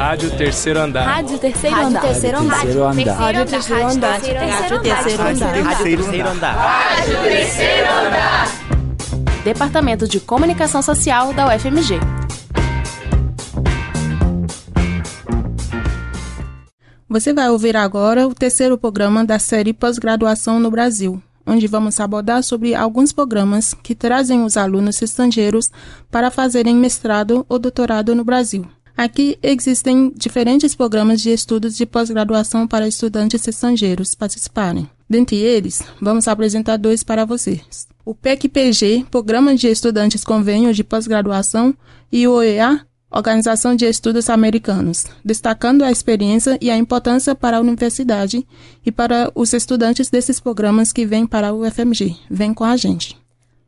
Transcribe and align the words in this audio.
Rádio 0.00 0.30
Terceiro 0.30 0.80
Andar. 0.80 1.06
Rádio 1.06 1.38
Terceiro 1.38 1.76
Rádio 1.76 1.88
Andar. 1.88 2.00
Terceiro 2.00 2.38
Andar. 2.38 2.60
Terceiro 2.62 2.84
andar. 2.86 3.18
Rádio 3.18 3.44
Terceiro 3.44 3.86
Andar. 3.86 4.12
Rádio 4.12 4.80
Terceiro 4.80 5.22
Andar. 6.26 7.04
Terceiro 7.22 7.86
andar. 8.06 8.48
Departamento 9.44 10.08
de 10.08 10.18
Comunicação 10.18 10.80
Social 10.80 11.34
da 11.34 11.54
UFMG. 11.54 12.00
Você 17.06 17.34
vai 17.34 17.50
ouvir 17.50 17.76
agora 17.76 18.26
o 18.26 18.34
terceiro 18.34 18.78
programa 18.78 19.22
da 19.22 19.38
série 19.38 19.74
Pós-Graduação 19.74 20.58
no 20.58 20.70
Brasil, 20.70 21.22
onde 21.46 21.66
vamos 21.66 22.00
abordar 22.00 22.42
sobre 22.42 22.74
alguns 22.74 23.12
programas 23.12 23.74
que 23.74 23.94
trazem 23.94 24.44
os 24.44 24.56
alunos 24.56 25.02
estrangeiros 25.02 25.70
para 26.10 26.30
fazerem 26.30 26.74
mestrado 26.74 27.44
ou 27.50 27.58
doutorado 27.58 28.14
no 28.14 28.24
Brasil. 28.24 28.66
Aqui 29.00 29.38
existem 29.42 30.12
diferentes 30.14 30.74
programas 30.74 31.22
de 31.22 31.30
estudos 31.30 31.74
de 31.74 31.86
pós-graduação 31.86 32.68
para 32.68 32.86
estudantes 32.86 33.48
estrangeiros 33.48 34.14
participarem. 34.14 34.90
Dentre 35.08 35.36
eles, 35.36 35.82
vamos 35.98 36.28
apresentar 36.28 36.76
dois 36.76 37.02
para 37.02 37.24
vocês. 37.24 37.88
O 38.04 38.14
PEC-PG, 38.14 39.06
Programa 39.10 39.56
de 39.56 39.68
Estudantes 39.68 40.22
Convênio 40.22 40.74
de 40.74 40.84
Pós-Graduação, 40.84 41.74
e 42.12 42.28
o 42.28 42.32
OEA, 42.32 42.84
Organização 43.10 43.74
de 43.74 43.86
Estudos 43.86 44.28
Americanos, 44.28 45.06
destacando 45.24 45.82
a 45.82 45.90
experiência 45.90 46.58
e 46.60 46.70
a 46.70 46.76
importância 46.76 47.34
para 47.34 47.56
a 47.56 47.60
universidade 47.60 48.46
e 48.84 48.92
para 48.92 49.32
os 49.34 49.54
estudantes 49.54 50.10
desses 50.10 50.38
programas 50.38 50.92
que 50.92 51.06
vêm 51.06 51.26
para 51.26 51.54
o 51.54 51.62
UFMG. 51.66 52.16
Vem 52.30 52.52
com 52.52 52.64
a 52.64 52.76
gente. 52.76 53.16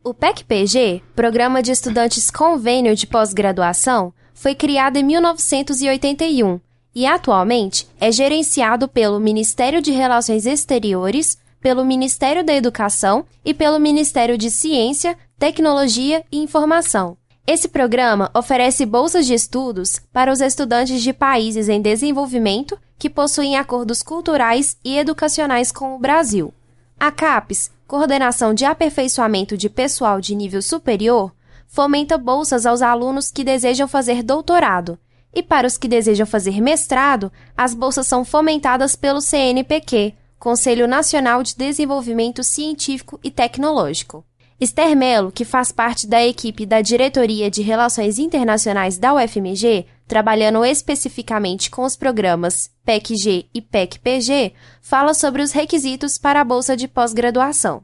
O 0.05 0.13
PEC-PG, 0.13 1.01
Programa 1.17 1.63
de 1.63 1.73
Estudantes 1.73 2.31
Convênio 2.31 2.95
de 2.95 3.07
Pós-Graduação, 3.07 4.13
foi 4.35 4.55
criado 4.55 4.97
em 4.97 5.03
1981 5.03 6.61
e 6.95 7.07
atualmente 7.07 7.89
é 8.01 8.13
gerenciado 8.13 8.87
pelo 8.87 9.19
Ministério 9.19 9.81
de 9.81 9.93
Relações 9.93 10.47
Exteriores, 10.47 11.39
pelo 11.61 11.85
Ministério 11.85 12.45
da 12.45 12.53
Educação 12.53 13.25
e 13.45 13.55
pelo 13.55 13.79
Ministério 13.79 14.37
de 14.37 14.51
Ciência, 14.51 15.17
Tecnologia 15.39 16.25
e 16.31 16.39
Informação. 16.39 17.17
Esse 17.47 17.69
programa 17.69 18.31
oferece 18.35 18.87
bolsas 18.87 19.27
de 19.27 19.35
estudos 19.35 20.01
para 20.13 20.33
os 20.33 20.41
estudantes 20.41 21.03
de 21.03 21.13
países 21.13 21.69
em 21.69 21.81
desenvolvimento 21.81 22.79
que 22.99 23.11
possuem 23.11 23.57
acordos 23.57 24.03
culturais 24.03 24.77
e 24.85 24.97
educacionais 24.97 25.73
com 25.73 25.97
o 25.97 25.99
Brasil. 25.99 26.55
A 26.99 27.11
CAPES, 27.11 27.71
Coordenação 27.85 28.55
de 28.55 28.65
Aperfeiçoamento 28.65 29.57
de 29.57 29.69
Pessoal 29.69 30.21
de 30.21 30.37
Nível 30.37 30.63
Superior, 30.63 31.33
fomenta 31.73 32.19
bolsas 32.19 32.67
aos 32.67 32.83
alunos 32.83 33.31
que 33.31 33.43
desejam 33.43 33.89
fazer 33.89 34.23
doutorado, 34.23 34.99
e 35.35 35.43
para 35.43 35.67
os 35.67 35.79
que 35.79 35.89
desejam 35.89 36.27
fazer 36.27 36.61
mestrado, 36.61 37.33
as 37.57 37.73
bolsas 37.73 38.07
são 38.07 38.27
fomentadas 38.27 38.95
pelo 38.95 39.23
CNPq, 39.23 40.15
Conselho 40.39 40.87
Nacional 40.87 41.43
de 41.43 41.57
Desenvolvimento 41.57 42.45
Científico 42.45 43.19
e 43.25 43.31
Tecnológico. 43.31 44.23
Esther 44.61 44.95
Mello, 44.95 45.33
que 45.33 45.47
faz 45.47 45.73
parte 45.73 46.07
da 46.07 46.23
equipe 46.23 46.67
da 46.67 46.83
Diretoria 46.83 47.51
de 47.51 47.63
Relações 47.63 48.19
Internacionais 48.19 48.99
da 48.99 49.15
UFMG, 49.15 49.87
trabalhando 50.07 50.63
especificamente 50.67 51.71
com 51.71 51.85
os 51.85 51.97
programas 51.97 52.71
PEC-G 52.85 53.47
e 53.55 53.63
PEC-PG, 53.63 54.53
fala 54.83 55.15
sobre 55.15 55.41
os 55.41 55.53
requisitos 55.53 56.19
para 56.19 56.43
a 56.43 56.45
bolsa 56.45 56.77
de 56.77 56.87
pós-graduação. 56.87 57.83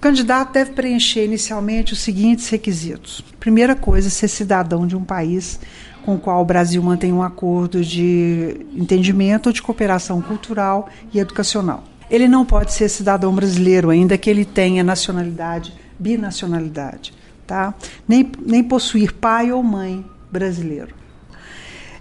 O 0.00 0.02
candidato 0.02 0.54
deve 0.54 0.70
preencher 0.70 1.26
inicialmente 1.26 1.92
os 1.92 2.00
seguintes 2.00 2.48
requisitos. 2.48 3.22
Primeira 3.38 3.76
coisa, 3.76 4.08
ser 4.08 4.28
cidadão 4.28 4.86
de 4.86 4.96
um 4.96 5.04
país 5.04 5.60
com 6.06 6.14
o 6.14 6.18
qual 6.18 6.40
o 6.40 6.44
Brasil 6.46 6.82
mantém 6.82 7.12
um 7.12 7.22
acordo 7.22 7.84
de 7.84 8.64
entendimento 8.74 9.48
ou 9.48 9.52
de 9.52 9.60
cooperação 9.60 10.22
cultural 10.22 10.88
e 11.12 11.18
educacional. 11.18 11.84
Ele 12.10 12.26
não 12.26 12.46
pode 12.46 12.72
ser 12.72 12.88
cidadão 12.88 13.34
brasileiro, 13.34 13.90
ainda 13.90 14.16
que 14.16 14.30
ele 14.30 14.46
tenha 14.46 14.82
nacionalidade 14.82 15.70
binacionalidade, 15.98 17.12
tá? 17.46 17.74
Nem, 18.08 18.32
nem 18.40 18.64
possuir 18.64 19.12
pai 19.12 19.52
ou 19.52 19.62
mãe 19.62 20.02
brasileiro. 20.32 20.94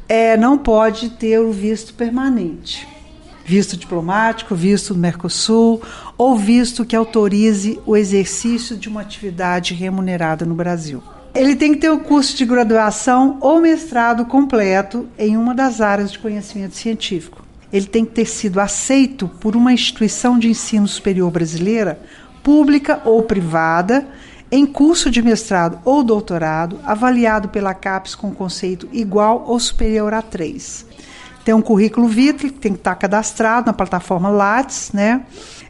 É, 0.07 0.37
não 0.37 0.57
pode 0.57 1.09
ter 1.09 1.37
o 1.37 1.51
visto 1.51 1.93
permanente, 1.95 2.87
visto 3.49 3.75
diplomático, 3.75 4.53
visto 4.53 4.93
do 4.93 4.99
Mercosul 4.99 5.81
ou 6.15 6.37
visto 6.37 6.85
que 6.85 6.95
autorize 6.95 7.79
o 7.83 7.97
exercício 7.97 8.77
de 8.77 8.87
uma 8.87 9.01
atividade 9.01 9.73
remunerada 9.73 10.45
no 10.45 10.53
Brasil. 10.53 11.01
Ele 11.33 11.55
tem 11.55 11.73
que 11.73 11.79
ter 11.79 11.89
o 11.89 11.99
curso 11.99 12.37
de 12.37 12.45
graduação 12.45 13.39
ou 13.41 13.59
mestrado 13.59 14.23
completo 14.25 15.07
em 15.17 15.35
uma 15.35 15.55
das 15.55 15.81
áreas 15.81 16.11
de 16.11 16.19
conhecimento 16.19 16.75
científico. 16.75 17.43
Ele 17.73 17.87
tem 17.87 18.05
que 18.05 18.11
ter 18.11 18.25
sido 18.25 18.59
aceito 18.59 19.27
por 19.27 19.55
uma 19.55 19.73
instituição 19.73 20.37
de 20.37 20.47
ensino 20.47 20.87
superior 20.87 21.31
brasileira 21.31 21.99
pública 22.43 23.01
ou 23.03 23.23
privada, 23.23 24.07
em 24.51 24.63
curso 24.63 25.09
de 25.09 25.23
mestrado 25.23 25.79
ou 25.83 26.03
doutorado, 26.03 26.79
avaliado 26.83 27.49
pela 27.49 27.73
CAPES 27.73 28.13
com 28.13 28.31
conceito 28.31 28.87
igual 28.91 29.43
ou 29.47 29.59
superior 29.59 30.13
a 30.13 30.21
3. 30.21 30.88
Tem 31.49 31.55
um 31.55 31.63
currículo 31.63 32.07
vitae, 32.07 32.51
que 32.51 32.59
tem 32.59 32.73
que 32.73 32.77
estar 32.77 32.93
cadastrado 32.93 33.65
na 33.65 33.73
plataforma 33.73 34.29
Lattes, 34.29 34.91
né? 34.93 35.23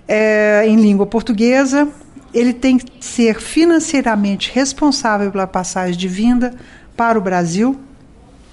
É, 0.06 0.66
em 0.67 0.75
língua 0.75 1.06
portuguesa. 1.06 1.88
Ele 2.34 2.51
tem 2.51 2.78
que 2.78 2.85
ser 3.00 3.40
financeiramente 3.40 4.51
responsável 4.53 5.31
pela 5.31 5.47
passagem 5.47 5.97
de 5.97 6.06
vinda 6.06 6.53
para 6.97 7.17
o 7.17 7.22
Brasil, 7.22 7.79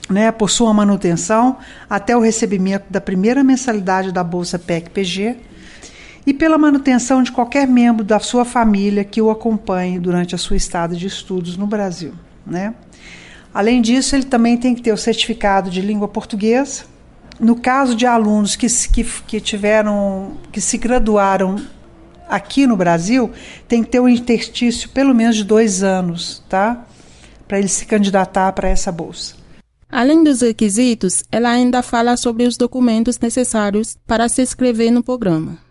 né, 0.09 0.31
por 0.31 0.49
sua 0.49 0.73
manutenção, 0.73 1.57
até 1.91 2.17
o 2.17 2.21
recebimento 2.21 2.85
da 2.89 3.01
primeira 3.01 3.43
mensalidade 3.43 4.13
da 4.13 4.23
Bolsa 4.23 4.57
PEC-PG 4.57 5.35
e 6.25 6.33
pela 6.33 6.57
manutenção 6.57 7.25
de 7.25 7.33
qualquer 7.33 7.67
membro 7.67 8.05
da 8.05 8.21
sua 8.21 8.45
família 8.45 9.03
que 9.03 9.21
o 9.21 9.33
acompanhe 9.33 9.99
durante 9.99 10.33
a 10.33 10.39
sua 10.39 10.57
estada 10.57 10.95
de 10.95 11.09
estudos 11.09 11.57
no 11.57 11.67
Brasil. 11.67 12.13
Né? 12.47 12.73
Além 13.53 13.83
disso, 13.83 14.15
ele 14.15 14.27
também 14.27 14.57
tem 14.57 14.77
que 14.77 14.83
ter 14.83 14.93
o 14.93 14.97
certificado 14.97 15.69
de 15.69 15.81
língua 15.81 16.07
portuguesa. 16.07 16.95
No 17.39 17.57
caso 17.57 17.95
de 17.95 18.07
alunos 18.07 18.57
que, 18.57 18.67
que, 18.67 19.05
que 19.05 19.41
tiveram, 19.41 20.33
que 20.51 20.61
se 20.61 20.79
graduaram 20.79 21.57
aqui 22.29 22.67
no 22.67 22.77
Brasil, 22.77 23.31
tem 23.69 23.83
que 23.83 23.91
ter 23.91 24.01
um 24.01 24.09
interstício 24.09 24.89
pelo 24.91 25.15
menos 25.15 25.37
de 25.37 25.45
dois 25.45 25.83
anos, 25.83 26.43
tá? 26.49 26.87
Para 27.47 27.59
ele 27.59 27.69
se 27.69 27.87
candidatar 27.87 28.53
para 28.53 28.69
essa 28.69 28.91
bolsa. 28.91 29.35
Além 29.89 30.25
dos 30.25 30.41
requisitos, 30.41 31.23
ela 31.31 31.51
ainda 31.51 31.83
fala 31.83 32.17
sobre 32.17 32.45
os 32.45 32.57
documentos 32.57 33.19
necessários 33.19 33.97
para 34.07 34.29
se 34.29 34.43
inscrever 34.43 34.91
no 34.91 35.03
programa 35.03 35.67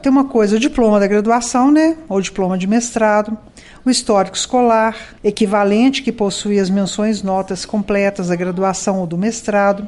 tem 0.00 0.10
uma 0.10 0.24
coisa, 0.24 0.56
o 0.56 0.60
diploma 0.60 0.98
da 0.98 1.06
graduação, 1.06 1.70
né, 1.70 1.96
ou 2.08 2.20
diploma 2.20 2.58
de 2.58 2.66
mestrado, 2.66 3.36
o 3.84 3.90
histórico 3.90 4.36
escolar, 4.36 4.96
equivalente 5.22 6.02
que 6.02 6.10
possui 6.10 6.58
as 6.58 6.68
menções 6.68 7.22
notas 7.22 7.64
completas 7.64 8.28
da 8.28 8.36
graduação 8.36 8.98
ou 9.00 9.06
do 9.06 9.16
mestrado, 9.16 9.86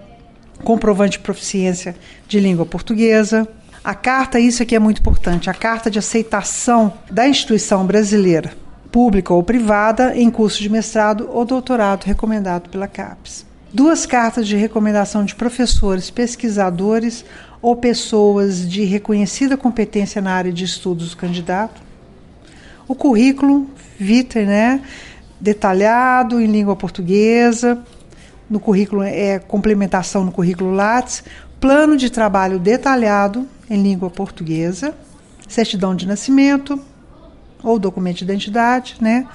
comprovante 0.65 1.19
de 1.19 1.21
proficiência 1.21 1.95
de 2.27 2.41
língua 2.41 2.67
portuguesa, 2.67 3.47
a 3.85 3.95
carta, 3.95 4.41
isso 4.41 4.63
aqui 4.63 4.75
é 4.75 4.79
muito 4.79 5.01
importante, 5.01 5.51
a 5.51 5.55
carta 5.55 5.91
de 5.91 5.99
aceitação 5.99 6.95
da 7.11 7.29
instituição 7.29 7.87
brasileira, 7.87 8.53
pública 8.91 9.35
ou 9.35 9.43
privada, 9.43 10.17
em 10.17 10.31
curso 10.31 10.63
de 10.63 10.71
mestrado 10.71 11.29
ou 11.31 11.45
doutorado 11.45 12.05
recomendado 12.05 12.71
pela 12.71 12.89
CAPES. 12.89 13.45
Duas 13.71 14.07
cartas 14.07 14.49
de 14.49 14.57
recomendação 14.57 15.25
de 15.25 15.35
professores, 15.35 16.09
pesquisadores 16.09 17.25
ou 17.61 17.77
pessoas 17.77 18.67
de 18.69 18.85
reconhecida 18.85 19.57
competência 19.57 20.23
na 20.23 20.33
área 20.33 20.53
de 20.53 20.65
estudos 20.65 21.11
do 21.11 21.17
candidato. 21.17 21.83
O 22.89 22.95
currículo 22.95 23.69
vitae, 23.99 24.47
né, 24.47 24.81
detalhado 25.41 26.41
em 26.41 26.47
língua 26.47 26.77
portuguesa. 26.77 27.83
No 28.55 28.61
currículo 28.61 29.03
é 29.03 29.41
complementação 29.41 30.25
no 30.25 30.31
currículo 30.31 30.71
Lattes, 30.71 31.25
plano 31.59 31.97
de 31.97 32.09
trabalho 32.09 32.56
detalhado 32.56 33.49
em 33.69 33.83
língua 33.83 34.09
portuguesa, 34.09 34.95
certidão 35.49 35.93
de 35.93 36.06
nascimento 36.06 36.81
ou 37.65 37.81
documento 37.81 38.19
de 38.19 38.23
identidade, 38.23 38.95
né? 39.01 39.27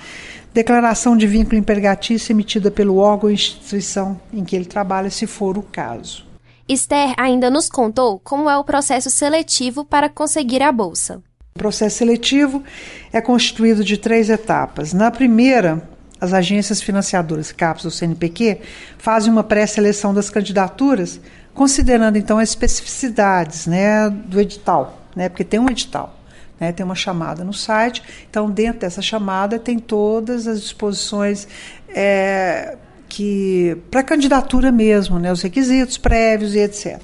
Declaração 0.53 1.17
de 1.17 1.27
vínculo 1.27 1.57
empregatício 1.57 2.31
emitida 2.31 2.71
pelo 2.71 2.95
órgão 2.95 3.27
ou 3.27 3.33
instituição 3.33 4.17
em 4.31 4.45
que 4.45 4.55
ele 4.55 4.63
trabalha, 4.63 5.09
se 5.09 5.27
for 5.27 5.57
o 5.57 5.63
caso. 5.63 6.25
Esther 6.65 7.13
ainda 7.17 7.49
nos 7.49 7.69
contou 7.69 8.21
como 8.23 8.49
é 8.49 8.57
o 8.57 8.63
processo 8.63 9.09
seletivo 9.09 9.83
para 9.83 10.07
conseguir 10.07 10.63
a 10.63 10.71
bolsa. 10.71 11.21
O 11.57 11.59
processo 11.59 11.97
seletivo 11.97 12.63
é 13.11 13.19
constituído 13.19 13.83
de 13.83 13.97
três 13.97 14.29
etapas. 14.29 14.93
Na 14.93 15.11
primeira, 15.11 15.83
as 16.19 16.33
agências 16.33 16.81
financiadoras 16.81 17.51
CAPES 17.51 17.85
ou 17.85 17.91
CNPq 17.91 18.59
fazem 18.97 19.31
uma 19.31 19.43
pré-seleção 19.43 20.13
das 20.13 20.29
candidaturas, 20.29 21.19
considerando 21.53 22.17
então 22.17 22.37
as 22.37 22.49
especificidades 22.49 23.67
né, 23.67 24.09
do 24.09 24.39
edital, 24.39 25.01
né, 25.15 25.29
porque 25.29 25.43
tem 25.43 25.59
um 25.59 25.69
edital. 25.69 26.15
Né, 26.59 26.73
tem 26.73 26.85
uma 26.85 26.95
chamada 26.95 27.41
no 27.41 27.53
site, 27.53 28.03
então 28.29 28.51
dentro 28.51 28.81
dessa 28.81 29.01
chamada 29.01 29.57
tem 29.57 29.79
todas 29.79 30.45
as 30.45 30.59
disposições 30.59 31.47
é, 31.87 32.75
que 33.07 33.77
para 33.89 34.03
candidatura 34.03 34.69
mesmo, 34.69 35.17
né, 35.19 35.31
os 35.31 35.41
requisitos 35.41 35.97
prévios 35.97 36.53
e 36.55 36.59
etc. 36.59 36.99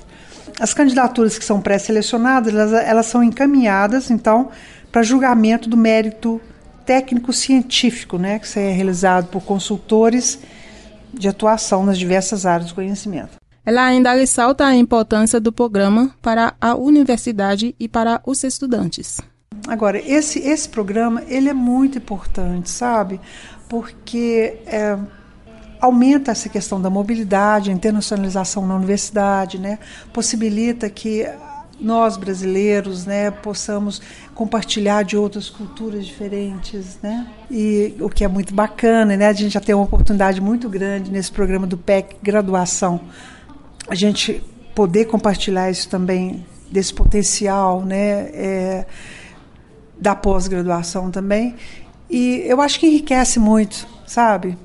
As 0.59 0.73
candidaturas 0.73 1.39
que 1.39 1.45
são 1.45 1.61
pré-selecionadas, 1.61 2.53
elas, 2.53 2.73
elas 2.73 3.05
são 3.05 3.23
encaminhadas, 3.23 4.11
então, 4.11 4.49
para 4.91 5.03
julgamento 5.03 5.69
do 5.69 5.77
mérito 5.77 6.41
técnico-científico, 6.85 8.17
né, 8.17 8.39
que 8.39 8.59
é 8.59 8.71
realizado 8.71 9.27
por 9.27 9.43
consultores 9.43 10.39
de 11.13 11.27
atuação 11.27 11.85
nas 11.85 11.97
diversas 11.97 12.45
áreas 12.45 12.69
do 12.69 12.75
conhecimento. 12.75 13.37
Ela 13.65 13.85
ainda 13.85 14.13
ressalta 14.13 14.65
a 14.65 14.75
importância 14.75 15.39
do 15.39 15.51
programa 15.51 16.11
para 16.21 16.53
a 16.61 16.75
universidade 16.75 17.75
e 17.79 17.87
para 17.87 18.21
os 18.25 18.43
estudantes. 18.43 19.19
Agora, 19.67 19.97
esse, 19.97 20.39
esse 20.39 20.69
programa 20.69 21.23
ele 21.27 21.49
é 21.49 21.53
muito 21.53 21.97
importante, 21.97 22.69
sabe? 22.69 23.19
Porque 23.67 24.59
é, 24.67 24.95
aumenta 25.81 26.31
essa 26.31 26.49
questão 26.49 26.79
da 26.79 26.89
mobilidade, 26.89 27.71
a 27.71 27.73
internacionalização 27.73 28.67
na 28.67 28.75
universidade, 28.75 29.57
né? 29.57 29.79
possibilita 30.13 30.89
que 30.89 31.27
nós 31.79 32.17
brasileiros, 32.17 33.05
né, 33.05 33.29
possamos 33.29 34.01
compartilhar 34.33 35.03
de 35.03 35.17
outras 35.17 35.49
culturas 35.49 36.05
diferentes, 36.05 36.97
né? 37.01 37.27
E 37.49 37.95
o 37.99 38.09
que 38.09 38.23
é 38.23 38.27
muito 38.27 38.53
bacana, 38.53 39.15
né? 39.17 39.27
A 39.27 39.33
gente 39.33 39.53
já 39.53 39.59
tem 39.59 39.75
uma 39.75 39.83
oportunidade 39.83 40.41
muito 40.41 40.69
grande 40.69 41.11
nesse 41.11 41.31
programa 41.31 41.67
do 41.67 41.77
PEC 41.77 42.17
graduação, 42.21 43.01
a 43.87 43.95
gente 43.95 44.43
poder 44.73 45.05
compartilhar 45.05 45.69
isso 45.69 45.87
também 45.89 46.45
desse 46.71 46.93
potencial, 46.93 47.81
né? 47.83 48.29
É, 48.33 48.85
da 49.97 50.15
pós-graduação 50.15 51.09
também. 51.09 51.55
E 52.09 52.43
eu 52.45 52.61
acho 52.61 52.79
que 52.79 52.87
enriquece 52.87 53.39
muito, 53.39 53.87
sabe? 54.05 54.57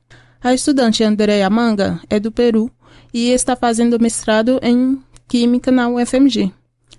A 0.42 0.52
estudante 0.52 1.02
Andrea 1.02 1.48
Manga 1.48 2.00
é 2.10 2.20
do 2.20 2.30
Peru 2.30 2.70
e 3.12 3.30
está 3.30 3.56
fazendo 3.56 3.98
mestrado 4.00 4.60
em 4.62 5.00
Química 5.26 5.70
na 5.70 5.88
UFMG. 5.88 6.52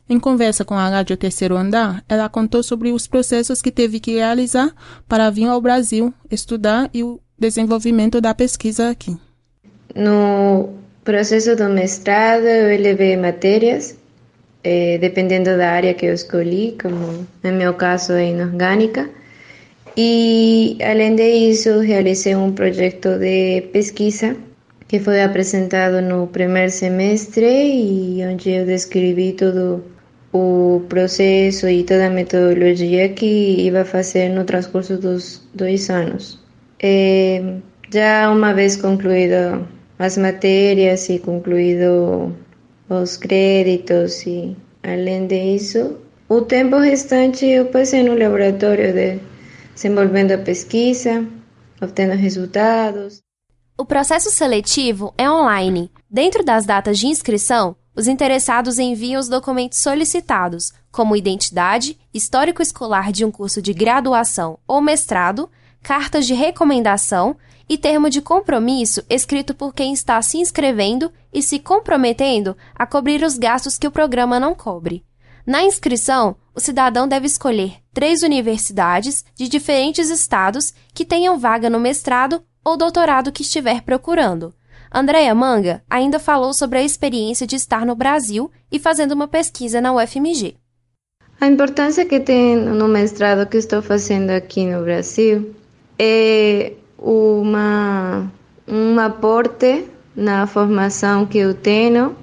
Em 0.08 0.20
conversa 0.20 0.64
com 0.64 0.76
a 0.76 0.88
Rádio 0.88 1.18
Terceiro 1.18 1.58
Andar, 1.58 2.04
ela 2.08 2.30
contou 2.30 2.62
sobre 2.62 2.92
os 2.92 3.08
processos 3.08 3.62
que 3.62 3.72
teve 3.72 4.00
que 4.00 4.16
realizar 4.16 4.72
para 5.08 5.30
vir 5.30 5.48
ao 5.48 5.60
Brasil 5.60 6.14
estudar 6.30 6.90
e 6.94 7.04
o 7.04 7.20
desenvolvimento 7.38 8.22
da 8.22 8.34
pesquisa 8.34 8.90
aqui. 8.90 9.18
No 9.96 10.70
processo 11.04 11.56
do 11.56 11.70
mestrado 11.70 12.46
eu 12.46 12.82
levei 12.82 13.18
matérias, 13.18 13.96
eh, 14.66 14.98
dependendo 15.00 15.56
da 15.58 15.70
área 15.72 15.94
que 15.94 16.08
eu 16.08 16.14
escolhi, 16.14 16.76
como 16.82 17.28
no 17.44 17.52
meu 17.54 17.74
caso 17.76 18.14
é 18.14 18.32
inorgânica. 18.32 19.10
E 19.96 20.78
além 20.82 21.16
disso, 21.16 21.80
realizei 21.80 22.36
um 22.36 22.52
projeto 22.52 23.18
de 23.20 23.62
pesquisa 23.72 24.36
que 24.88 25.00
foi 25.00 25.22
apresentado 25.22 26.02
no 26.02 26.28
primeiro 26.28 26.72
semestre 26.72 27.46
e 27.46 28.26
onde 28.26 28.50
eu 28.50 28.66
descrevi 28.66 29.34
todo 29.34 29.84
o 30.34 30.82
processo 30.90 31.68
e 31.70 31.84
toda 31.84 32.08
a 32.08 32.10
metodologia 32.10 33.10
que 33.10 33.26
ia 33.26 33.86
fazer 33.86 34.30
no 34.30 34.44
transcurso 34.44 34.98
dos 34.98 35.48
dois 35.54 35.90
anos. 35.90 36.40
É, 36.80 37.42
já 37.94 38.32
uma 38.32 38.54
vez 38.54 38.76
concluído 38.76 39.66
as 39.98 40.18
matérias 40.18 41.08
e 41.10 41.20
concluído 41.20 42.36
os 42.90 43.18
créditos 43.18 44.26
e 44.26 44.56
além 44.84 45.28
disso, 45.28 45.98
o 46.30 46.42
tempo 46.42 46.78
restante 46.78 47.46
eu 47.46 47.66
passei 47.68 48.04
no 48.04 48.18
laboratório 48.18 48.94
de, 48.94 49.20
desenvolvendo 49.74 50.32
a 50.32 50.38
pesquisa, 50.38 51.26
obtendo 51.82 52.14
resultados. 52.16 53.22
O 53.78 53.86
processo 53.86 54.32
seletivo 54.32 55.14
é 55.18 55.30
online. 55.30 55.92
Dentro 56.10 56.44
das 56.44 56.66
datas 56.66 56.98
de 56.98 57.08
inscrição, 57.08 57.76
os 57.96 58.08
interessados 58.08 58.80
enviam 58.80 59.20
os 59.20 59.28
documentos 59.30 59.80
solicitados, 59.80 60.72
como 60.92 61.16
identidade, 61.16 61.98
histórico 62.14 62.62
escolar 62.62 63.12
de 63.12 63.26
um 63.26 63.32
curso 63.32 63.62
de 63.62 63.74
graduação 63.74 64.58
ou 64.68 64.82
mestrado, 64.82 65.50
cartas 65.84 66.26
de 66.26 66.34
recomendação 66.34 67.38
e 67.68 67.78
termo 67.78 68.10
de 68.10 68.22
compromisso 68.22 69.04
escrito 69.10 69.54
por 69.54 69.74
quem 69.74 69.94
está 69.94 70.22
se 70.22 70.38
inscrevendo 70.38 71.12
e 71.34 71.42
se 71.42 71.60
comprometendo 71.60 72.56
a 72.74 72.86
cobrir 72.86 73.24
os 73.24 73.38
gastos 73.38 73.78
que 73.78 73.88
o 73.88 73.92
programa 73.92 74.40
não 74.40 74.54
cobre. 74.54 75.04
Na 75.46 75.64
inscrição, 75.64 76.36
o 76.56 76.60
cidadão 76.60 77.08
deve 77.08 77.28
escolher 77.28 77.76
três 77.94 78.24
universidades 78.24 79.24
de 79.36 79.48
diferentes 79.48 80.10
estados 80.10 80.74
que 80.94 81.06
tenham 81.06 81.38
vaga 81.38 81.70
no 81.70 81.80
mestrado 81.80 82.44
ou 82.64 82.76
doutorado 82.76 83.32
que 83.32 83.44
estiver 83.44 83.82
procurando. 83.82 84.54
Andréa 84.92 85.36
Manga 85.36 85.84
ainda 85.90 86.20
falou 86.20 86.54
sobre 86.54 86.80
a 86.80 86.84
experiência 86.84 87.46
de 87.46 87.56
estar 87.56 87.86
no 87.86 87.96
Brasil 87.96 88.50
e 88.72 88.80
fazendo 88.80 89.12
uma 89.12 89.28
pesquisa 89.28 89.82
na 89.82 89.94
UFMG. 89.94 90.56
A 91.40 91.48
importância 91.48 92.06
que 92.06 92.20
tem 92.20 92.56
no 92.56 92.88
mestrado 92.88 93.48
que 93.48 93.58
estou 93.58 93.82
fazendo 93.82 94.30
aqui 94.30 94.66
no 94.66 94.84
Brasil 94.84 95.54
é 96.00 96.74
uma, 97.06 98.32
um 98.68 99.00
aporte 99.00 99.86
na 100.16 100.48
formação 100.48 101.26
que 101.26 101.38
eu 101.38 101.54
tenho, 101.54 102.16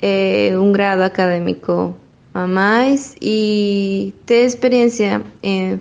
é 0.00 0.52
um 0.56 0.70
grado 0.70 1.00
acadêmico 1.00 1.94
a 2.32 2.46
mais 2.46 3.16
e 3.20 4.14
ter 4.24 4.44
experiência 4.44 5.22
em, 5.42 5.80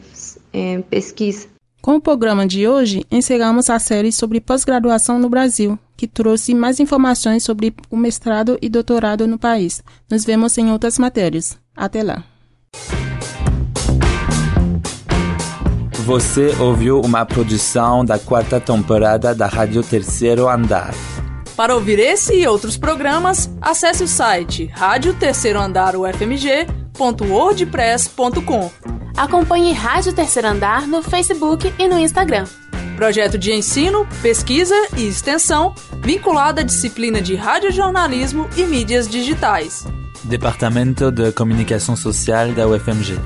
em 0.52 0.82
pesquisa. 0.82 1.48
Com 1.82 1.98
o 1.98 2.02
programa 2.02 2.48
de 2.48 2.68
hoje, 2.68 3.06
encerramos 3.12 3.70
a 3.70 3.78
série 3.78 4.12
sobre 4.12 4.42
pós-graduação 4.42 5.20
no 5.20 5.30
Brasil, 5.30 5.78
que 5.96 6.08
trouxe 6.08 6.56
mais 6.56 6.80
informações 6.80 7.44
sobre 7.44 7.76
o 7.92 7.98
mestrado 7.98 8.58
e 8.60 8.68
doutorado 8.68 9.28
no 9.28 9.38
país. 9.38 9.84
Nos 10.10 10.26
vemos 10.26 10.58
em 10.58 10.72
outras 10.72 10.98
matérias. 10.98 11.60
Até 11.76 12.02
lá! 12.02 12.35
Você 16.06 16.56
ouviu 16.60 17.02
uma 17.02 17.26
produção 17.26 18.06
da 18.06 18.20
quarta 18.20 18.60
temporada 18.60 19.34
da 19.34 19.48
Rádio 19.48 19.82
Terceiro 19.82 20.48
Andar. 20.48 20.94
Para 21.58 21.74
ouvir 21.74 21.98
esse 21.98 22.36
e 22.36 22.46
outros 22.46 22.78
programas, 22.78 23.50
acesse 23.60 24.04
o 24.04 24.08
site 24.08 24.68
rádio 24.68 25.16
terceiro 25.16 25.60
andar 25.60 25.96
ufmg.wordpress.com. 25.96 28.72
Acompanhe 29.18 29.74
Rádio 29.74 30.14
Terceiro 30.14 30.48
Andar 30.48 30.88
no 30.88 31.02
Facebook 31.02 31.74
e 31.80 31.88
no 31.88 31.98
Instagram. 31.98 32.44
Projeto 32.96 33.40
de 33.40 33.52
ensino, 33.52 34.08
pesquisa 34.22 34.76
e 34.96 35.08
extensão 35.08 35.74
vinculado 36.04 36.60
à 36.60 36.64
disciplina 36.64 37.20
de 37.20 37.34
radiojornalismo 37.34 38.48
e 38.56 38.64
mídias 38.64 39.10
digitais. 39.10 39.88
Departamento 40.24 41.12
de 41.12 41.32
Comunicação 41.32 41.96
Social 41.96 42.52
da 42.52 42.68
UFMG. 42.68 43.20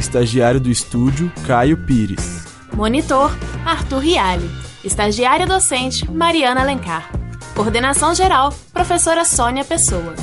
Estagiário 0.00 0.58
do 0.58 0.70
estúdio, 0.70 1.30
Caio 1.46 1.76
Pires. 1.76 2.46
Monitor, 2.72 3.30
Arthur 3.66 3.98
Riale. 3.98 4.50
Estagiária 4.82 5.46
docente, 5.46 6.10
Mariana 6.10 6.62
Alencar. 6.62 7.10
Coordenação 7.54 8.14
geral, 8.14 8.50
professora 8.72 9.26
Sônia 9.26 9.62
Pessoa. 9.62 10.14